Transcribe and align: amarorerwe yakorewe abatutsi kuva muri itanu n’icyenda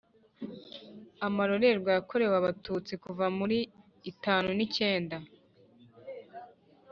amarorerwe 1.27 1.89
yakorewe 1.97 2.35
abatutsi 2.41 2.93
kuva 3.03 3.25
muri 3.37 3.57
itanu 4.11 4.49
n’icyenda 4.57 5.17